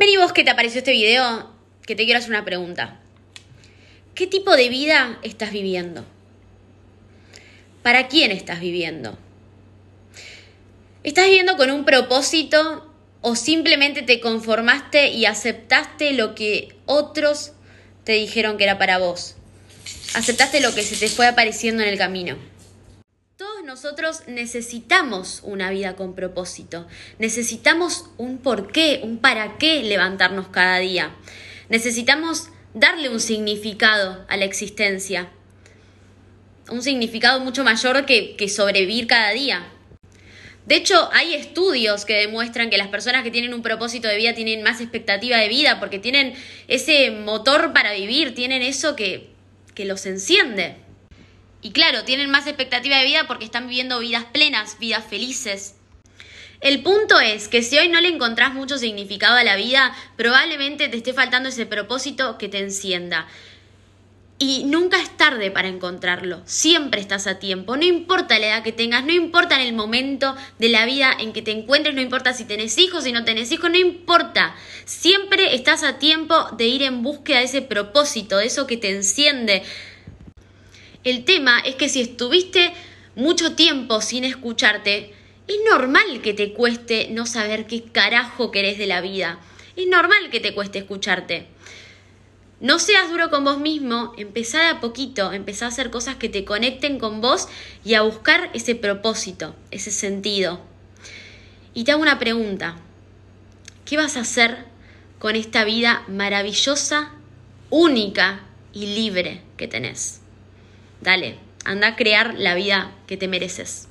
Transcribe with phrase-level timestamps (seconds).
[0.00, 1.50] Ven y vos que te apareció este video,
[1.84, 2.98] que te quiero hacer una pregunta.
[4.14, 6.06] ¿Qué tipo de vida estás viviendo?
[7.82, 9.18] ¿Para quién estás viviendo?
[11.02, 12.90] ¿Estás viviendo con un propósito
[13.20, 17.52] o simplemente te conformaste y aceptaste lo que otros
[18.04, 19.36] te dijeron que era para vos?
[20.14, 22.38] Aceptaste lo que se te fue apareciendo en el camino
[23.64, 26.86] nosotros necesitamos una vida con propósito,
[27.18, 31.14] necesitamos un porqué, un para qué levantarnos cada día,
[31.68, 35.30] necesitamos darle un significado a la existencia,
[36.70, 39.66] un significado mucho mayor que, que sobrevivir cada día.
[40.66, 44.34] De hecho, hay estudios que demuestran que las personas que tienen un propósito de vida
[44.34, 46.34] tienen más expectativa de vida porque tienen
[46.68, 49.30] ese motor para vivir, tienen eso que,
[49.74, 50.76] que los enciende.
[51.62, 55.74] Y claro, tienen más expectativa de vida porque están viviendo vidas plenas, vidas felices.
[56.60, 60.88] El punto es que si hoy no le encontrás mucho significado a la vida, probablemente
[60.88, 63.26] te esté faltando ese propósito que te encienda.
[64.42, 68.72] Y nunca es tarde para encontrarlo, siempre estás a tiempo, no importa la edad que
[68.72, 72.32] tengas, no importa en el momento de la vida en que te encuentres, no importa
[72.32, 74.54] si tenés hijos, si no tenés hijos, no importa,
[74.86, 78.88] siempre estás a tiempo de ir en búsqueda de ese propósito, de eso que te
[78.88, 79.62] enciende,
[81.04, 82.72] el tema es que si estuviste
[83.16, 85.14] mucho tiempo sin escucharte,
[85.48, 89.40] es normal que te cueste no saber qué carajo querés de la vida.
[89.76, 91.46] Es normal que te cueste escucharte.
[92.60, 96.28] No seas duro con vos mismo, empezá de a poquito, empezá a hacer cosas que
[96.28, 97.48] te conecten con vos
[97.84, 100.60] y a buscar ese propósito, ese sentido.
[101.72, 102.76] Y te hago una pregunta.
[103.86, 104.66] ¿Qué vas a hacer
[105.18, 107.12] con esta vida maravillosa,
[107.70, 108.42] única
[108.74, 110.20] y libre que tenés?
[111.00, 113.88] Dale, anda a crear la vida que te mereces.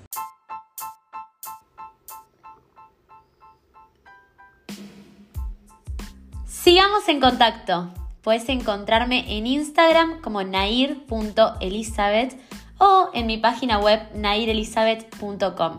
[6.45, 7.89] Sigamos en contacto.
[8.21, 12.39] Puedes encontrarme en Instagram como nair.elizabeth
[12.77, 15.77] o en mi página web nairelizabeth.com.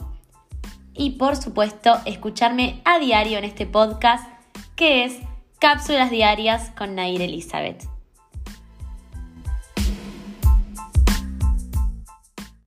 [0.95, 4.29] Y por supuesto, escucharme a diario en este podcast
[4.75, 5.17] que es
[5.61, 8.00] Cápsulas Diarias con Nair Elizabeth.